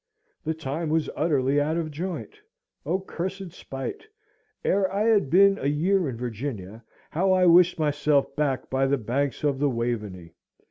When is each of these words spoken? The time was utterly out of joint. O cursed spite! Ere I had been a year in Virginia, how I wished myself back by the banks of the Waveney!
The 0.43 0.55
time 0.55 0.89
was 0.89 1.11
utterly 1.15 1.61
out 1.61 1.77
of 1.77 1.91
joint. 1.91 2.33
O 2.87 2.99
cursed 3.01 3.51
spite! 3.51 4.07
Ere 4.65 4.91
I 4.91 5.01
had 5.03 5.29
been 5.29 5.59
a 5.59 5.67
year 5.67 6.09
in 6.09 6.17
Virginia, 6.17 6.83
how 7.11 7.33
I 7.33 7.45
wished 7.45 7.77
myself 7.77 8.35
back 8.35 8.67
by 8.67 8.87
the 8.87 8.97
banks 8.97 9.43
of 9.43 9.59
the 9.59 9.69
Waveney! 9.69 10.33